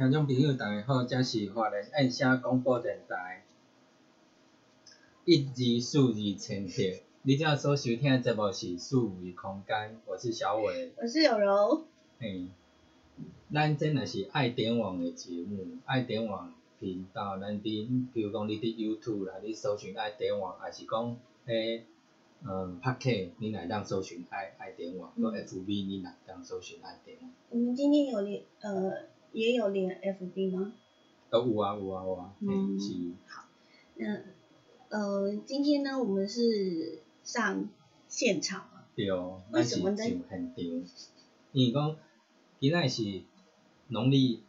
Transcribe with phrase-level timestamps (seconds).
[0.00, 3.42] 听众朋友，大家好，这是华人爱声广播电台
[5.26, 7.02] 一二四二千赫。
[7.20, 10.90] 你正所收听的节目是数维空间，我是小伟。
[10.96, 11.84] 我是有柔。
[12.18, 12.46] 嘿，
[13.52, 21.14] 咱真若是爱点网的节目，爱点网频道，咱伫，比如讲你伫 YouTube 啦，你搜寻爱点网，还是讲
[21.44, 21.84] 诶，
[22.48, 27.30] 嗯 p a k e 你来当搜寻爱爱点网，或 FB 你来当搜寻爱点网。
[27.50, 28.92] 我们今天有连呃
[29.32, 30.72] 也有连 FB 吗？
[31.30, 32.92] 都有啊有啊有啊，嗯是。
[33.26, 33.44] 好，
[33.94, 34.20] 那
[34.88, 37.68] 呃今天呢，我们是上
[38.08, 38.84] 现场嘛？
[38.96, 39.06] 对，
[39.52, 40.52] 咱是上现场，
[41.52, 41.96] 因为讲
[42.58, 43.22] 今仔是
[43.88, 44.42] 农历，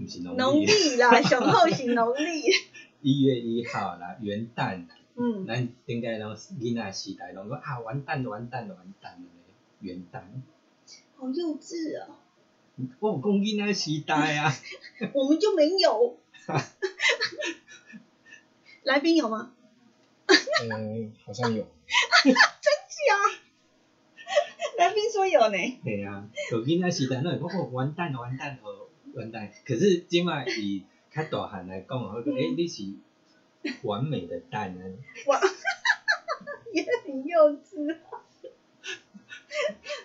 [0.00, 0.38] 毋是农历。
[0.38, 2.42] 农历啦，上好是农历。
[3.02, 4.84] 一月一号啦，元旦。
[5.16, 5.44] 嗯。
[5.46, 10.20] 咱顶个拢囡仔时代拢讲啊，完蛋了完蛋了完蛋嘞，元旦。
[11.16, 12.20] 好幼稚啊！
[13.00, 14.52] 我有讲囡仔时代啊。
[15.12, 16.16] 我们就没有。
[18.84, 19.50] 来宾有吗？
[20.70, 21.62] 嗯，好像有。
[22.24, 22.38] 真假？
[24.78, 25.56] 来宾说有呢。
[25.84, 29.52] 对啊，有囡仔时代，那讲哦完蛋完蛋哦完蛋。
[29.66, 32.84] 可是今麦以较大汉来讲哦，诶，你是
[33.82, 34.80] 完美的蛋啊。
[35.26, 35.40] 哇，
[36.72, 37.96] 也很幼稚。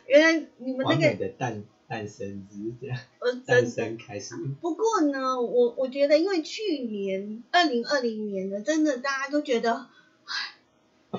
[0.07, 1.63] 原来你们那个完美的蛋
[1.93, 2.97] 诞生日这样，
[3.45, 4.35] 诞生开始。
[4.59, 9.87] 不过呢，我我觉得，因为去年二零二零年呢，真的大家都觉得。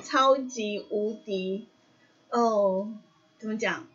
[0.02, 1.68] 超级无敌
[2.30, 2.92] 哦，
[3.38, 3.86] 怎么讲？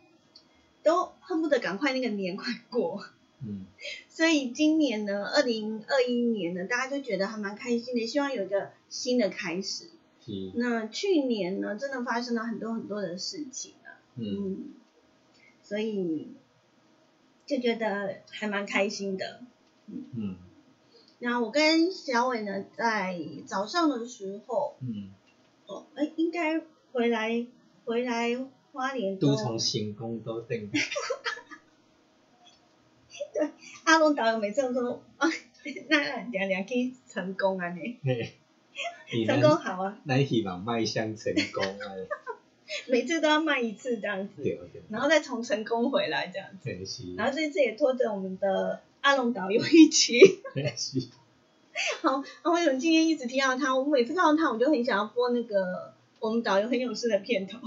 [0.82, 3.04] 都恨不得赶快那个年快过。
[3.44, 3.66] 嗯。
[4.08, 9.90] 所以今年呢，二零二一年呢，大家都觉得还蛮开心的，希望有一个新的开始。
[10.24, 10.52] 是。
[10.54, 14.00] 那去年呢，真的发生了很多很多的事情啊。
[14.14, 14.70] 嗯。
[15.62, 16.28] 所以
[17.50, 19.40] 就觉得还蛮开心的。
[19.88, 20.36] 嗯。
[21.18, 24.76] 然后我跟小伟呢，在早上的时候。
[24.80, 25.10] 嗯。
[25.94, 26.60] 哎，应该
[26.92, 27.46] 回来
[27.84, 28.36] 回来
[28.72, 30.70] 花莲都从行宫都定。
[33.32, 33.50] 对，
[33.84, 35.28] 阿龙导游每次都说啊，
[35.88, 37.98] 那两两去成功啊你。
[39.26, 39.98] 成功好啊。
[40.06, 41.86] 咱希望迈向成功啊。
[42.88, 44.42] 每次都要卖一次这样子。
[44.42, 44.82] 对对。
[44.88, 46.64] 然后再从成功回来这样子。
[46.64, 46.80] 对。
[47.16, 50.18] 然后这次也拖着我们的阿龙导游一起。
[52.02, 53.74] 好，那为什么今天一直听到他？
[53.74, 57.58] 我每次看到他，我就很想要播那个我们导游很有事的片头。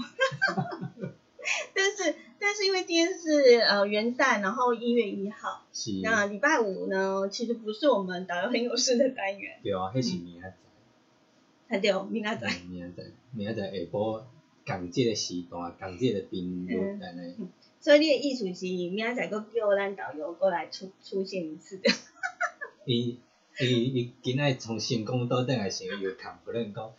[1.74, 5.64] 但是，但是因为今天是呃元旦，然后一月一号，
[6.02, 9.58] 那礼拜五呢，其实不是我们导游很有事的单元。
[9.62, 11.76] 对啊，那是明仔载。
[11.76, 12.52] 啊对，明仔载。
[12.70, 14.22] 明仔载，明仔载下晡
[14.66, 17.34] 共即个时段，共即个频率安尼。
[17.80, 21.80] 所以你的意思是明仔载佫叫咱导游过来出出现一次。
[22.84, 23.18] 伊。
[23.60, 26.92] 伊伊今仔从成功岛顶来想又看不能讲，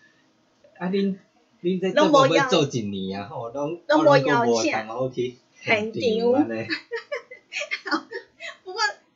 [0.78, 1.18] 啊恁
[1.62, 4.46] 恁这做无要做一年啊吼，拢拢无邀
[5.12, 6.32] 请，很丢。
[6.32, 6.46] 不过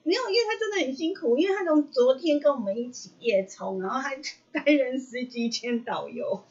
[0.10, 4.20] 没有，因为他真的很辛苦，因为他从昨天跟我们一起夜冲，然后还
[4.52, 6.44] 担任司机兼导游，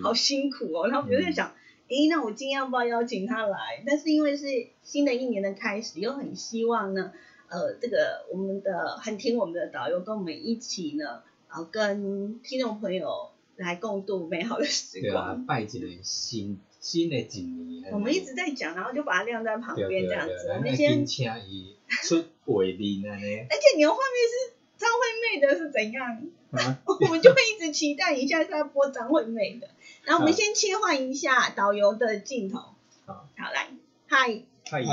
[0.00, 0.86] 好辛苦哦。
[0.86, 1.52] 然后我就在想，
[1.88, 3.82] 诶，那我今天要不要邀请他来？
[3.84, 4.46] 但是因为是
[4.84, 7.12] 新的一年的开始，又很希望呢。
[7.48, 15.12] 呃，这个我们的很听我们的导游跟我们一起呢，然后跟听众朋友来共度美好的时光。
[15.12, 17.92] 对啊，拜一年新新的一年。
[17.92, 20.52] 我们一直在讲，然后就把它晾在旁边这样子。
[20.56, 23.46] 我们先请伊出回面呢。
[23.50, 26.22] 而且你的画面是张惠妹的，是怎样？
[26.84, 29.68] 我们就会一直期待一下是要播张惠妹的。
[30.02, 32.58] 然后我们先切换一下导游的镜头。
[33.06, 33.68] 好，好来，
[34.08, 34.84] 嗨，嗨，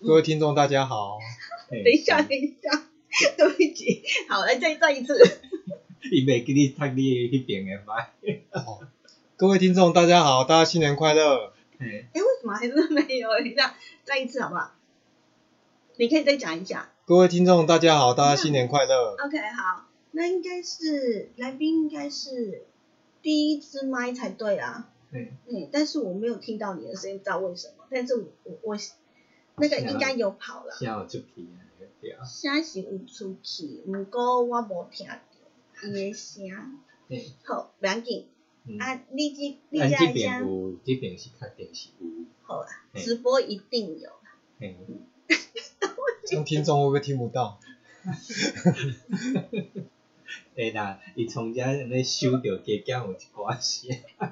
[0.00, 1.18] 各位听众大家好。
[1.70, 2.86] 等一下，等一下，
[3.36, 5.16] 对不起，好，来再再一次。
[6.10, 8.10] 伊未给你读你迄边的麦。
[9.36, 11.52] 各位听众，大家好，大家新年快乐。
[11.78, 13.28] 哎，为什么还是没有？
[13.38, 14.72] 等一下，再一次好不好？
[15.96, 16.90] 你可以再讲一下。
[17.04, 19.14] 各位听众，大家好，大家新年快乐。
[19.24, 22.64] OK，好，那应该是来宾应该是
[23.22, 24.90] 第一支麦才对啊。
[25.12, 25.28] 嗯。
[25.46, 27.84] 嗯，但是我没有听到你的声音，不知道为什么。
[27.90, 28.24] 但是我
[28.62, 28.76] 我。
[29.56, 30.74] 那个应该有跑了。
[30.76, 31.62] 现在有出去啊，
[32.00, 32.24] 对啊。
[32.24, 35.14] 现在是有出去，不过我无听到
[35.84, 36.50] 伊的声。
[37.44, 38.26] 好，不要紧。
[38.80, 42.06] 啊，你这你这这边有，这边是确定是有。
[42.42, 44.10] 好啊，直播一定有。
[44.58, 44.76] 嘿。
[46.26, 47.60] 这听众会不会听不到？
[50.54, 54.02] 对啦，伊从遮咧收到加减有一寡些。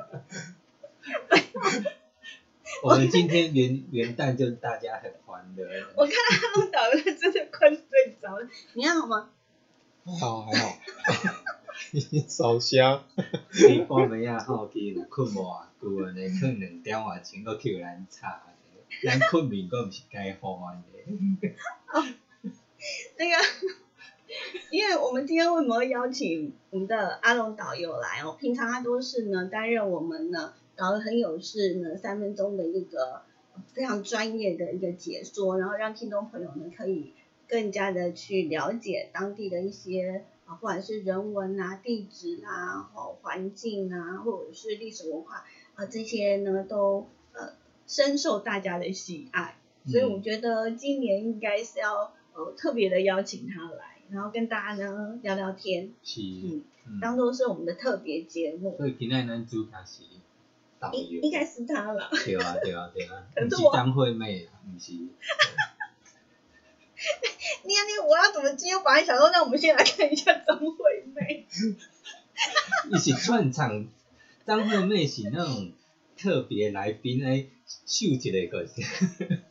[2.83, 5.65] 我们今天元元旦就大家很欢乐。
[5.97, 7.81] 我看到阿龙导游真的快睡
[8.21, 9.31] 着了，你还好吗？
[10.05, 10.79] 还好还好，
[11.93, 13.05] 已经烧香。
[13.17, 18.41] 你半暝啊吼，去有困无偌久安尼，困两点外钟，搁去咱吵，
[19.04, 20.84] 咱困眠搁毋是该好安尼。
[23.19, 23.37] 那个，
[24.70, 28.37] 因为我们今天为什么邀请我们的阿龙导游来哦？
[28.38, 33.22] 平常他都是呢担任我们呢搞得很有事呢三分钟的一个
[33.72, 37.12] 非常专业的一个解说，然后让听众朋友们可以
[37.49, 42.90] 更加的去了解当地的一些啊，不管是人文啊、地质啊、
[43.22, 45.44] 环境啊，或者是历史文化
[45.75, 47.06] 啊这些呢都
[47.93, 49.56] 深受大家的喜爱，
[49.87, 52.15] 所以我觉得今年应该是要。
[52.35, 58.75] 呃，特别的邀请他来，然后跟大家呢聊聊天，是，嗯，当做是我们的特别节目。
[58.79, 60.05] 所以今天咱主角是
[60.81, 62.09] 导游，应应该是他了。
[62.25, 64.93] 对啊，对啊，对啊， 可是张惠妹啊，不是。
[67.65, 68.73] 你你我要怎么接？
[68.77, 71.47] 我本来想说，那我们先来看一下张惠妹。
[72.91, 73.87] 一起串场，
[74.47, 75.73] 张惠妹是那种
[76.17, 77.45] 特别来宾来
[77.87, 78.85] 秀一个个性。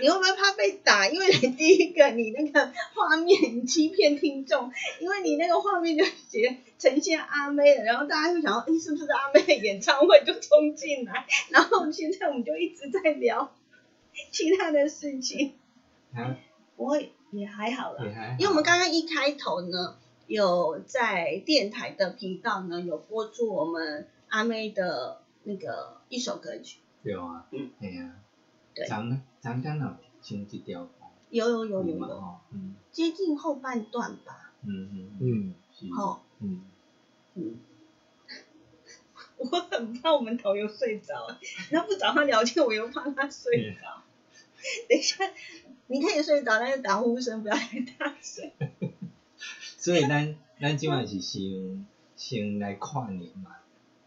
[0.00, 1.08] 你会不会怕被打？
[1.08, 11.24] 因为你第一个，你那个画面你欺骗听众，因为你那个画面就写呈现阿妹的，然后大家就想到，哎，是不是阿妹的演唱会就冲进来？
[11.50, 13.54] 然后现在我们就一直在聊
[14.32, 15.54] 其他的事情。
[16.12, 16.36] 啊？
[16.76, 18.00] 不会，也还好了。
[18.38, 19.96] 因为我们刚刚一开头呢，
[20.26, 26.78] 有在电台的频道呢，有播出我们阿妹的那个一首歌曲。
[27.04, 27.46] 有啊。
[27.52, 27.70] 嗯。
[27.80, 28.10] 哎呀。
[28.88, 30.90] 张张刚有唱一条歌，
[31.30, 34.52] 有有有有有，嗯，接近后半段吧。
[34.62, 34.90] 嗯
[35.20, 36.64] 嗯嗯，好，嗯
[37.34, 37.56] 嗯，
[39.38, 41.14] 我很怕我们导游睡着，
[41.70, 44.02] 然后不找他聊天，我又怕他睡着。
[44.88, 45.24] 等一下，
[45.86, 48.50] 你可以睡着，但是打呼声不要太大声。
[49.78, 51.86] 所以咱咱今晚是先
[52.16, 53.54] 先来跨年嘛？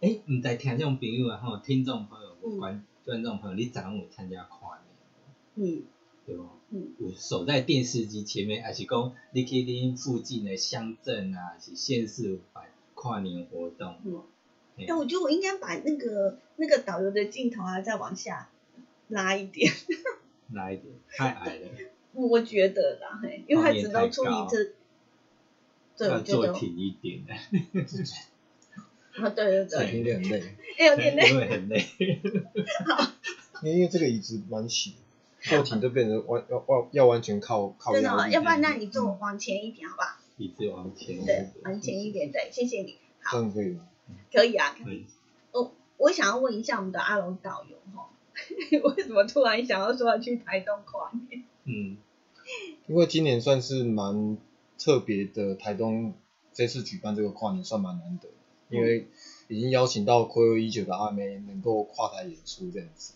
[0.02, 2.84] 诶，唔知听众朋友啊吼，听众朋友不管。
[3.06, 4.78] 观众朋友，你昨有参加跨
[5.56, 5.78] 年？
[5.80, 5.84] 嗯，
[6.26, 6.44] 对不？
[6.72, 12.66] 嗯，有守在电视机前面，还是讲你去恁附近的乡镇啊，是县市办
[12.96, 13.96] 跨年活动？
[14.04, 14.22] 嗯，
[14.78, 18.50] 哎，我觉得我应该把那个那个导游的镜头啊再往下
[19.08, 19.72] 拉一点。
[20.52, 21.68] 拉一点，太矮了。
[22.12, 24.74] 我觉得啦，嘿，因为他只能处理这，
[25.98, 27.34] 对，要做挺一点的。
[29.18, 30.44] 啊，对对对，有点累，
[30.90, 31.86] 有点累，因为很累。
[32.86, 33.12] 好，
[33.64, 34.96] 因为这个椅子蛮细，
[35.42, 37.94] 坐挺就变成完要要要完全靠靠。
[37.94, 40.10] 真的，要不然那你坐往前一点，好不好？
[40.38, 41.26] 椅子往前。
[41.26, 42.98] 对，往前一点，对，谢谢你。
[43.32, 43.88] 这样可以吗？
[44.32, 44.76] 可以啊。
[44.84, 45.06] 可以。
[45.52, 48.10] 我我想要问一下我们的阿龙导游哈，
[48.96, 51.44] 为什么突然想要说要去台东跨年？
[51.64, 51.98] 嗯，
[52.86, 54.38] 因为今年算是蛮
[54.78, 56.14] 特别的，台东
[56.54, 58.30] 这次举办这个跨年算蛮难得。
[58.70, 59.08] 因为
[59.48, 63.14] 已经邀请到暌违已久的阿妹能够跨台演出这样子，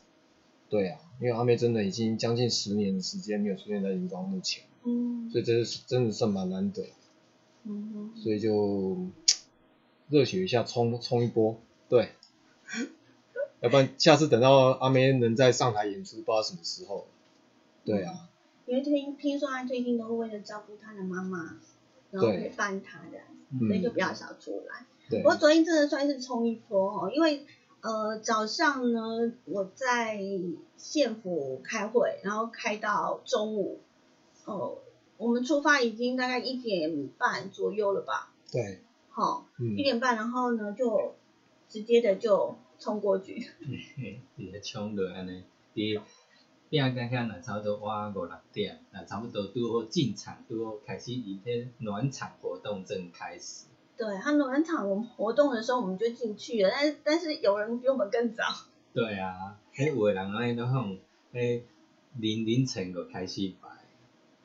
[0.69, 6.86] 对啊，因为阿妹真的已经将近十年的时间没有出现在荧光幕前，嗯，所以这是真的是蛮难得，
[7.63, 9.07] 嗯所以就
[10.09, 11.59] 热血一下冲冲一波，
[11.90, 12.09] 对，
[13.59, 17.07] 要不然下次等到阿妹能再上台演出，不知道什么时候，
[17.83, 18.30] 对啊，
[18.66, 21.59] 因为听听说她最近都为了照顾她的妈妈，
[22.11, 23.19] 然后陪伴她的，
[23.68, 24.85] 所以就比较少出来。
[25.23, 27.45] 我昨天真的算是冲一波哦，因为
[27.81, 30.19] 呃早上呢我在
[30.77, 33.80] 县府开会，然后开到中午，
[34.45, 34.77] 哦
[35.18, 38.33] 我们出发已经大概一点半左右了吧？
[38.51, 38.80] 对。
[39.13, 39.45] 好，
[39.77, 41.15] 一点半，然后呢就
[41.68, 43.35] 直接的就冲过去。
[44.37, 45.44] 直接冲到安尼，
[45.75, 46.01] 伫
[46.69, 53.65] 边刚刚那差不多哇五六点，那差不多都好进场，都好开始一天暖场活动正开始。
[54.01, 58.43] 对他暖场我们活动的时候我们就进去了，但是但是有人比我们更早。
[58.95, 60.97] 对啊，迄有的人安尼都种，
[61.31, 61.61] 迄
[62.17, 63.69] 凌凌晨就开始摆。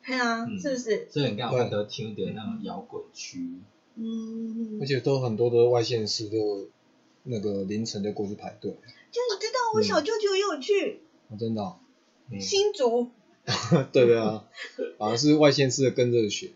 [0.04, 1.08] 系啊，是不是？
[1.08, 3.54] 所以你看我都听到那种摇滚区。
[3.94, 4.78] 嗯。
[4.78, 6.68] 而且都很多的外县市都
[7.22, 8.70] 那个凌晨就过去排队。
[8.70, 11.00] 就你知道我小舅舅也有去。
[11.30, 11.76] 哦，真的。
[12.38, 13.08] 新竹。
[13.90, 14.44] 对啊，
[14.98, 16.50] 好像是外县市的更热血。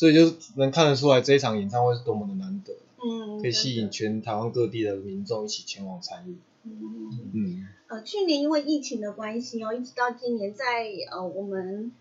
[0.00, 2.72] 所以就能看得出来这一场演唱会是多么的难得，
[3.04, 6.38] 嗯，可以吸引全台湾各地的民众一起前往参与。
[6.62, 7.68] 嗯嗯。
[7.86, 11.92] 呃，去年因为疫情的关系哦，一直到今年，在呃我们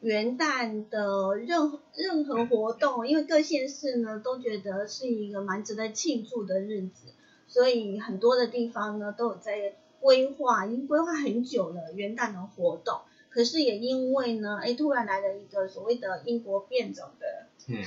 [0.00, 7.08] 元旦的任何任何活动，因为各县市呢都觉得是一个蛮值得庆祝的日子，
[7.48, 13.00] 所以很多的地方呢都有在规划，已经规划很久了元旦的活动，
[13.30, 17.46] 可是也因为呢，哎，突然来了一个所谓的英国变种的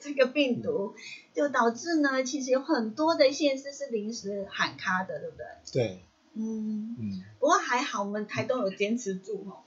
[0.00, 0.94] 这个病毒，
[1.34, 5.46] 就导致呢，其实有很多的县市是临时喊卡的，对不对？
[5.72, 5.98] 对。
[6.34, 7.24] 嗯嗯。
[7.38, 9.66] 不过还好，我们台东有坚持住哦，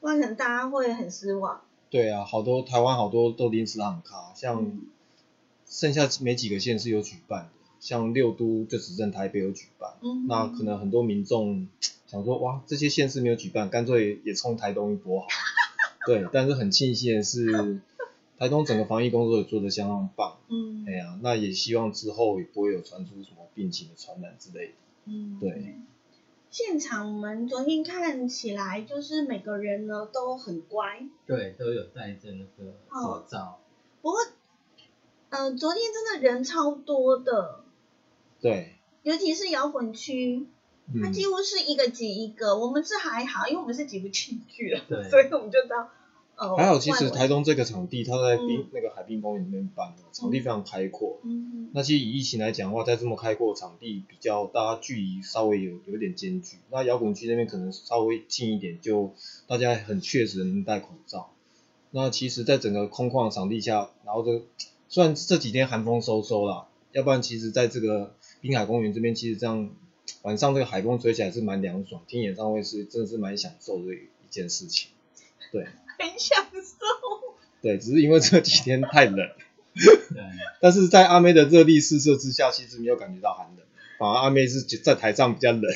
[0.00, 1.62] 不然可能大家会很失望。
[1.88, 4.70] 对啊，好多台湾好多都临时喊卡，像
[5.66, 7.50] 剩下没几个县是有举办的。
[7.80, 9.92] 像六都就只剩台北有举办，
[10.26, 11.68] 那可能很多民众
[12.06, 15.26] 想说，哇，这些县市没有举办，干脆也冲台东一波好。
[16.06, 17.80] 对，但是很庆幸的是，
[18.38, 20.38] 台东整个防疫工作也做得相当棒。
[20.48, 24.72] 嗯，哎呀，那也希望之后也不会有传出什么病情的传染之类的。
[25.04, 25.76] 嗯，对。
[26.50, 31.06] 现场我们昨天看起来就是每个人呢都很乖。
[31.26, 33.60] 对，都有戴着那个口罩。
[34.00, 34.18] 不过，
[35.28, 37.64] 呃，昨天真的人超多的。
[38.40, 40.46] 对，尤其是摇滚区，
[41.02, 42.56] 它几乎是一个挤一个。
[42.56, 45.90] 我们是还好，因为我们是挤不进去的， 所以我们就到。
[46.36, 51.18] 哦，还好，其实台东这个场地，它在滨那个海滨公园里面办的，场地非常开阔。
[51.24, 56.58] 嗯那其实以疫情来讲的话，在这么开阔的场地，比较大家距离稍微有有点间距。
[56.70, 59.12] 那摇滚区那边可能稍微近一点，就
[59.48, 61.32] 大家很确实能戴口罩。
[61.90, 64.42] 那其实，在整个空旷的场地下，然后这
[64.88, 68.14] 虽然这几天寒风收收啦，要不然其实在这个。
[68.40, 69.70] 滨海公园这边其实这样
[70.22, 74.90] 晚上这个海风吹起来是蛮凉爽，听演唱会是真的是蛮享受的一件事情，
[75.52, 75.64] 对，
[75.98, 79.28] 很享受，对，只是因为这几天太冷，
[79.74, 80.22] 对，
[80.62, 83.66] 但是在阿妹的热力四射之下，其实没有感觉到寒冷，
[83.98, 85.62] 反而阿妹是在台上比较冷，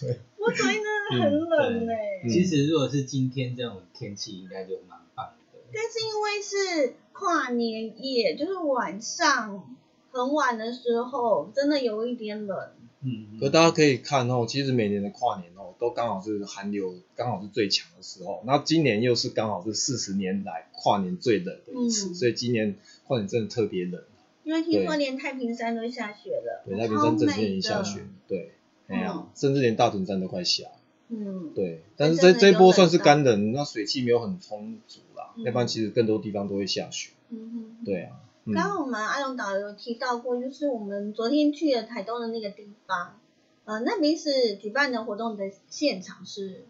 [0.00, 9.74] 对，我昨天真的很冷哎，其实如果是今天这种天气，应该就蛮棒的，但是因为是跨年夜，就是晚上。
[10.10, 12.58] 很晚的时候，真的有一点冷。
[13.00, 18.42] 嗯，可大家可以看哦，其实每年的跨年哦，都刚好是寒流刚好是最强的时候。
[18.44, 22.74] 那今年又是刚好是四十年来跨年最冷的一次，所以今年
[23.06, 24.02] 跨年真的特别冷。
[24.42, 26.64] 因为听说连太平山都下雪了。
[26.66, 28.00] 对，太平山整天已经下雪。
[28.26, 28.52] 对，
[28.88, 30.64] 哎呀，甚至连大屯山都快下。
[31.08, 31.52] 嗯。
[31.54, 37.10] 对，但是这这波算是干冷，那水汽没有很充足啦，要不然其实更多地方都会下雪。
[37.28, 37.84] 嗯哼。
[37.84, 38.16] 对啊。
[38.54, 43.18] 刚刚我们阿龙导有提到过，就是我们昨天去了台东的那个地方，
[43.64, 46.64] 呃，那边是举办的活动的现场是。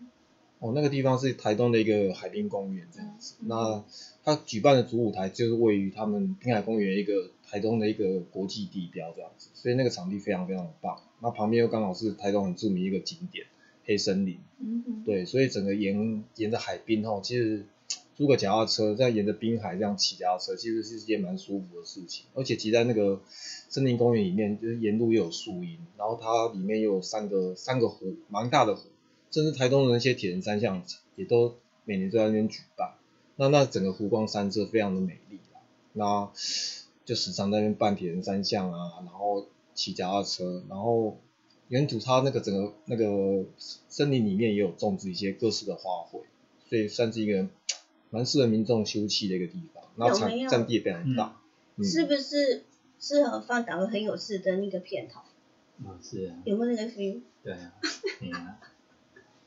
[0.61, 3.85] 哦，那个地方是台东的一个海滨公园这样子，那
[4.25, 13.47] 他举办的主舞台就是位于他们滨海公园一个台东的一个国际地标这样子，所以那个场地非常非常的棒，那旁边又刚好是台东很著名一个景点
[13.85, 17.65] 黑森林，嗯哼，对，所以整个沿沿着海滨哦，其实。
[18.19, 22.27] 租个脚踏车，在沿着滨海这样骑脚踏车，其实是一件蛮舒服的事情。
[22.35, 23.21] 而且骑在那个
[23.69, 28.89] 森林公园里面，就是沿路又有树荫，然后它里面又有三个三个湖，蛮大的湖，
[29.31, 30.83] 甚至台东的那些铁人三项
[31.15, 32.95] 也都每年都在那边举办。
[33.37, 35.61] 那那整个湖光山色非常的美丽啦
[35.93, 36.29] 那
[37.05, 41.19] 就时常在那边办铁人三项啊，然后骑脚踏车，然后
[41.69, 43.45] 原土它那个整个那个
[43.89, 46.23] 森林里面也有种植一些各式的花卉，
[46.69, 47.47] 所以算是一个。
[48.11, 51.37] 蛮适合民众休憩的一个地方，然后场占地也非常大。
[51.83, 52.65] 是不是
[52.99, 55.21] 适合放导很有事的那个片头？
[55.87, 56.37] 啊，是啊。
[56.45, 57.21] 有没有那个 feel？
[57.45, 57.73] 对啊，
[58.19, 58.59] 对啊。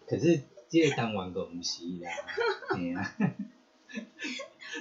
[0.07, 2.09] 可是这个当完个不是啦，
[2.75, 3.15] 对啊。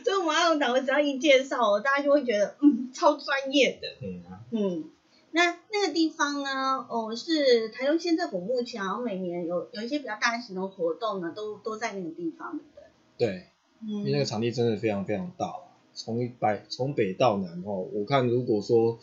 [0.05, 3.89] 所以我们阿龙导只要一介绍，大家就会觉得嗯，超专业的。
[3.99, 4.41] 对啊。
[4.53, 4.89] 嗯，
[5.33, 6.87] 那那个地方呢？
[6.89, 13.27] 哦，是台中县政府目前好像每年有有一些比较大型的活动呢，都都在那个地方，对不对？
[13.27, 13.47] 对。
[13.87, 15.55] 因为那个场地真的非常非常大
[15.93, 18.99] 从北从北到南哦，我看如果说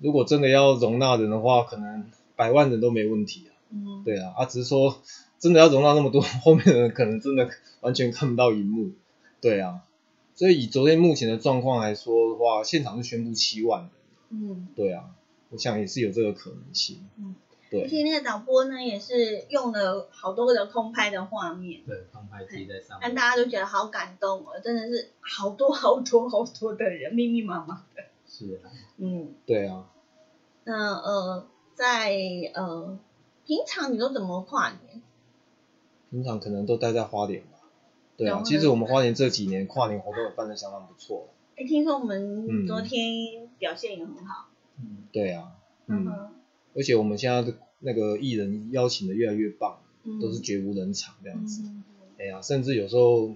[0.00, 3.50] 如果真的要容纳人的话，可能百万人都没问题啊。
[3.70, 5.00] 嗯，对啊，啊只是说
[5.38, 7.48] 真的要容纳那么多， 后面的人可能真的
[7.80, 8.92] 完全看不到荧幕。
[9.40, 9.82] 对啊，
[10.34, 13.90] 所以以昨天目前的状况来说的话，现场是宣布七万人。
[14.30, 15.10] 嗯，对啊，
[15.50, 17.06] 我想也是有这个可能性。
[17.18, 17.34] 嗯。
[17.82, 28.02] 而且那个导播呢，也是用了好多的空拍的画面，对，空拍机在上面，让大家都觉得好感动哦，真的是好多好多好多的人，密密麻麻的。
[28.26, 28.70] 是啊。
[28.98, 29.34] 嗯。
[29.46, 29.86] 对啊。
[30.64, 32.14] 那呃，在
[32.54, 32.98] 呃，
[33.46, 35.02] 平常你都怎么跨年？
[36.10, 37.58] 平常可能都待在花莲吧。
[38.16, 41.28] 对啊，其实我们花莲这几年跨年活动办的相当不错。
[41.56, 44.48] 哎，听说我们昨天表现也很好。
[44.78, 45.04] 嗯。
[45.12, 45.52] 对啊。
[45.86, 46.30] 嗯。
[46.74, 49.78] 而且我们现在的那个艺人邀请的越来越棒，
[50.20, 51.62] 都是绝无人场这样子。
[52.18, 53.34] 哎呀，甚至有时候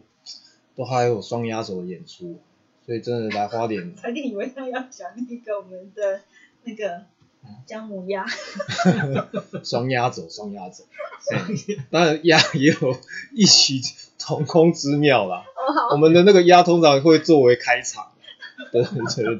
[0.76, 2.38] 都还有双压轴的演出，
[2.87, 3.95] 所以真的来花莲。
[3.97, 6.21] 差点以为他要讲那个我们的
[6.64, 7.02] 那个
[7.66, 8.26] 姜母鸭，
[9.64, 10.85] 双鸭走，双鸭走。
[11.90, 12.97] 当然鸭也有
[13.33, 13.80] 异曲
[14.18, 15.45] 同工之妙啦。
[15.92, 18.12] 我们的那个鸭通常会作为开场，
[18.72, 19.38] 对对对，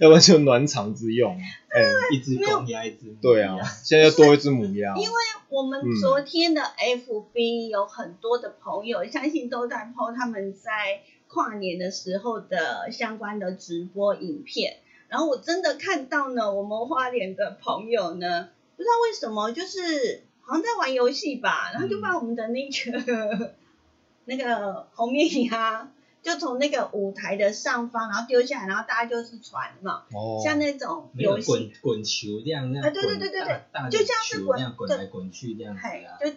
[0.00, 1.36] 要不然就暖场之用。
[1.68, 1.82] 哎，
[2.12, 4.94] 一只公鸭，一只母对啊，现在多一只母鸭。
[4.96, 5.14] 因为
[5.48, 14.78] 我们昨天的 FB 有很多的朋友，相信都在 PO 他们在跨年的时候的相关的直播影片。
[15.08, 23.52] 然后我真的看到呢，我们花莲的朋友呢，不知道为什么，就是好像在玩游戏吧，然后就把我们的那个、
[24.26, 25.90] 那个红面鸭，
[26.24, 35.82] 就从那个舞台的上方，然后丢下来，然后大家就是传嘛，哦，像那种有游戏，滚滚球这样，那样啊对对对对对就像是滚球那样滚来滚去这样子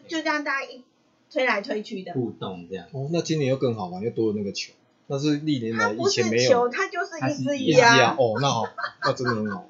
[0.09, 0.83] 就就让大家一
[1.31, 2.13] 推来推去的。
[2.13, 2.85] 互动这样。
[2.91, 4.73] 哦，那今年又更好玩，又多了那个球，
[5.07, 6.69] 那是历年来以前没有球，。
[6.69, 8.15] 它就是一只它是一一只鸭鸭。
[8.17, 8.63] 哦，那好，
[9.03, 9.69] 那真的很好玩。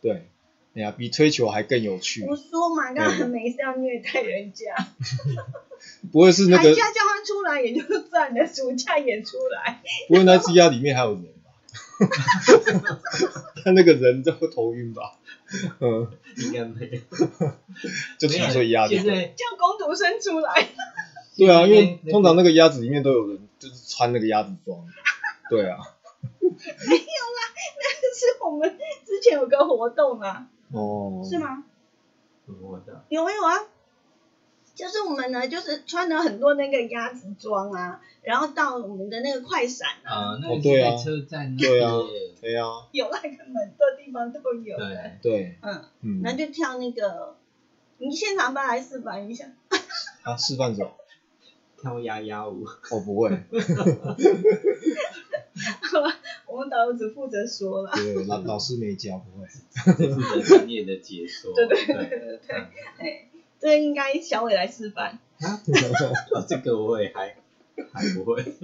[0.00, 0.28] 对，
[0.74, 2.24] 哎呀，比推球还更有趣。
[2.24, 4.74] 我说嘛，当然没事要虐待人家，
[6.12, 11.50] 不会是那个，寒假叫他出来也就算了，暑假也出来， 不会那只鸭里面还有人吧？
[13.64, 15.18] 他那个人就会头晕吧？
[15.80, 17.00] 嗯，应该没有。
[18.18, 18.94] 就纯粹鸭子。
[18.94, 20.68] 叫工读生出来。
[21.36, 24.78] 对啊，因为通常那个鸭子里面都有人，就是穿那个鸭子装。
[25.50, 25.78] 对啊。
[26.40, 27.40] 没有啦，
[27.78, 31.22] 那是我们之前有个活动啊，哦。
[31.28, 31.38] 是？
[31.38, 31.64] 吗？
[32.62, 33.54] 我的有没有啊，
[34.76, 42.06] 就是我们呢，就是穿了很多那个鸭子装啊，然后到我们的那个快闪啊，啊，那个是哦对啊在车站那对啊边
[42.42, 42.64] 对啊。
[42.92, 45.56] 有那个很多地方都有的，对，对。
[45.62, 46.20] 嗯，嗯。
[46.22, 47.36] 然后就跳那个，
[47.98, 49.46] 你现场帮来示范一下。
[50.22, 50.94] 啊，示范走。
[51.80, 52.66] 跳鸭鸭舞。
[52.90, 53.30] 我，不会。
[56.46, 57.90] 我们导游只负责说了。
[57.94, 59.46] 对，老老师没教，不会。
[59.96, 61.52] 这负责专业的解说。
[61.56, 62.40] 对对对对
[62.98, 65.18] 对这个应该小伟来示范。
[65.40, 65.60] 啊，
[66.34, 67.36] 哦这个我也还
[67.92, 68.42] 还不会。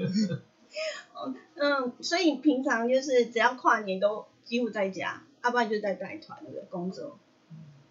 [1.55, 7.19] 嗯，所以平常就是只要跨年都几乎在家，要不然就在带团那个工作。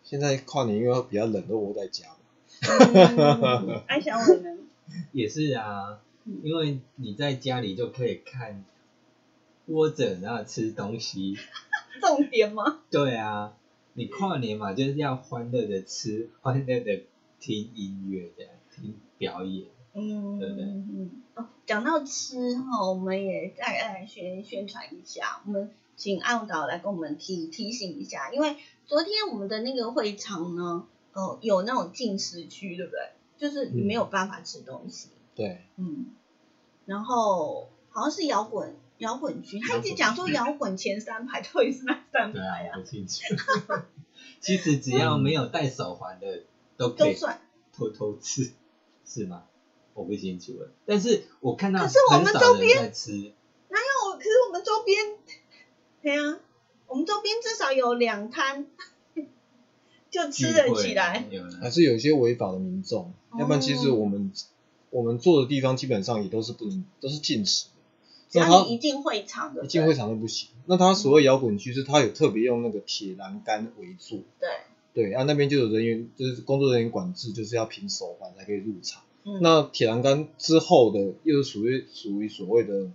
[0.04, 2.16] 现在跨年因为比较冷，都窝在家嘛。
[3.64, 4.58] 嗯， 艾小伟呢？
[5.14, 8.66] 也是啊嗯，因为你在家里就可以看
[9.68, 11.38] 窝着然后吃东西。
[12.02, 12.80] 重点吗？
[12.90, 13.54] 对啊，
[13.94, 17.04] 你跨年嘛，就是要欢乐的吃，欢乐的
[17.40, 19.68] 听音乐，这样听表演。
[19.94, 33.00] 嗯，对不对嗯，哦，讲到吃哈，我们也再来宣宣传一下，我们请暗导来跟我们提提醒一下，因为昨天我们的那个会场呢，呃，有那种进食区，对不对？
[33.38, 35.62] 就是你没有办法吃东西，对。
[35.76, 36.06] 嗯，
[36.86, 43.22] 然后好像是摇滚摇滚区，他一直讲说摇滚前三排到底是哪三对排啊，不清楚。
[44.42, 46.44] 其实只要没有戴手环的，
[46.78, 47.40] 都可以算。
[47.74, 48.52] 偷偷吃，
[49.06, 49.44] 是吗？
[49.94, 50.72] 我不清楚了。
[50.86, 53.12] 但是我看到可是我们很少人周边在吃，
[53.70, 54.18] 哪有？
[54.18, 54.98] 可是我们周边，
[56.02, 56.40] 对啊，
[56.88, 58.68] 我们周边至少有两摊，
[60.10, 61.26] 就吃得起来。
[61.62, 64.32] 还是有一些违法的民众，哦要不然其实我们
[64.90, 67.66] 我们坐的地方基本上也都是不能，都是禁止
[68.34, 70.50] 那他一进会场的，一进会场都不行。
[70.66, 74.50] 那他所谓摇滚区是他有特别用那个铁栏杆围住，对，
[74.94, 79.02] 对，啊那边就有人员就是工作人员管制，就是要凭手环才可以入场。
[79.24, 82.90] 嗯，那铁栏杆之后的又是属于属于所谓的，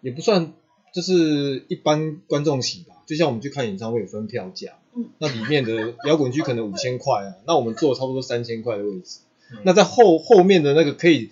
[0.00, 0.52] 也不算
[0.92, 9.58] 就是一般观众席吧，就像我们去看演唱会有分票价，嗯，那里面的摇滚区可能五千块啊，那我们坐差不多三千块的位置，嗯。
[9.64, 11.30] 那在后后面的那个可以，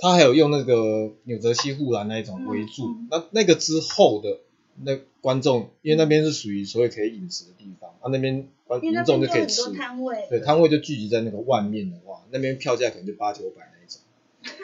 [0.00, 2.96] 他还有用那个纽泽西护栏那一种围住，嗯。
[3.02, 4.38] 嗯那那个之后的
[4.82, 14.00] 那观众，因为那边是属于所谓可以饮食的地方，啊那边观众就可以吃边就很多，摊位，对，摊位就聚集在那个外面的话，那边票价可能就八九百那一种，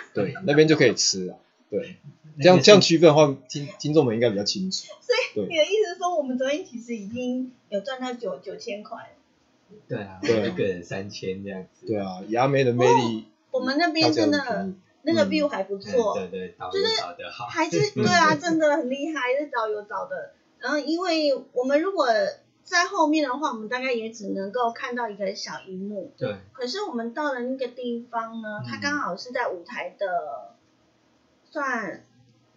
[0.14, 1.36] 对，那边就可以吃啊，
[1.70, 1.96] 对，
[2.40, 9.10] 这样这样区分的话，听听众们应该比较清楚，所以你对的意思是说，我们昨天其实已经有赚到九九千块，
[9.88, 10.40] 对啊，对。
[10.40, 11.86] 啊一个人三千这样子。
[11.86, 14.72] 对啊，牙美的魅力，我们那边真的
[15.06, 17.46] 那个嗯 view 还不嗯错，对对，导游就是找得好。
[17.46, 20.32] 还是对啊， 真的很厉害，是导游找的。
[20.58, 22.08] 然后，因为我们如果
[22.64, 26.12] 在后面的话，我们大概也只能够看到一个小荧幕。
[26.18, 30.54] 对，可是我们到了那个地方呢，它嗯刚好是在舞台的
[31.50, 32.04] 算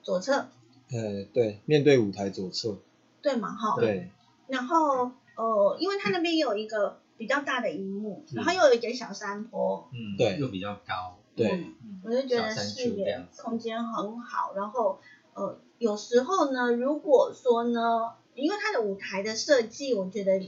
[0.01, 0.47] 左侧，
[0.91, 2.77] 呃，对，面对舞台左侧，
[3.21, 3.49] 对嘛？
[3.53, 3.75] 哈。
[3.79, 4.09] 对，
[4.47, 11.18] 然后呃，因为它那边有一个比较大的荧幕，嗯然后又有一个小山坡，嗯，对又比较高。
[11.39, 11.52] 对。
[11.52, 14.99] 嗯我就觉得视野空间很好，然后
[15.34, 20.39] 呃，有时候呢，如果说呢，因为它的舞台的设计，我觉得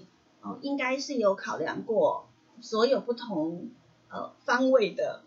[0.42, 2.30] 哦，应该是有考量过
[2.62, 3.70] 所有不同
[4.10, 5.24] 呃方位的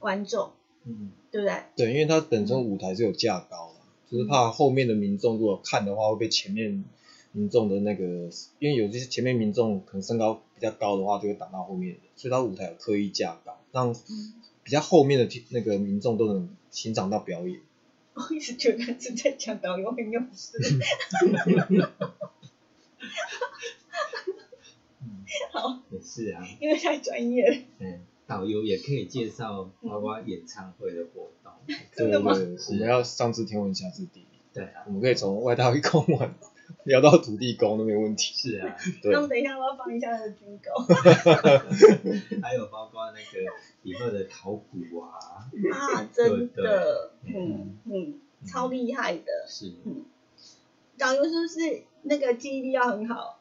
[0.00, 0.50] 观众，
[0.84, 1.62] 嗯，对不对？
[1.76, 6.84] 对，因为它本身舞台是有架高的，就是怕后面的民众如果看的话会被前面
[7.30, 8.04] 民众的那个，
[8.58, 13.94] 因为有些前面民众可能身高比较高的话，就会挡到后面的，所以他舞台有刻意架高，让
[14.62, 17.60] 比较后面的听那个民众都能欣赏到表演。
[18.14, 20.58] 我一直觉得是在讲导游很有事。
[25.50, 27.56] 好，也是啊，因为太专业了。
[27.78, 31.52] 嗯，导游也可以介绍包括演唱会的活动。
[31.96, 36.34] 真的吗对对对，我们要上知天文下知地理，对啊，我们可以从外太空玩
[36.84, 38.32] 聊到土地公都没问题。
[38.34, 40.82] 是啊，对那我，等一下我要放一下那个军狗
[42.42, 45.10] 还有包括那个以后的考古啊，
[45.72, 49.24] 啊，真的，嗯嗯，超厉害的。
[49.48, 50.04] 是，嗯
[50.98, 53.38] 导游是不是那个记忆力要很好？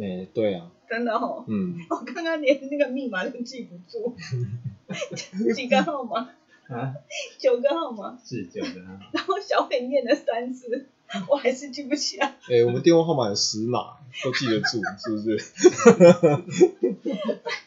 [0.00, 4.14] 哎，对啊，真的哦，嗯，我刚刚连那个密码都记不住，
[5.54, 6.30] 几个号码？
[6.70, 6.94] 啊，
[7.38, 10.86] 九个号码，是九个啊，然后小伟念了三次，
[11.28, 12.36] 我还是记不起来。
[12.48, 15.38] 哎，我们电话号码有十码，都记得住，是不是？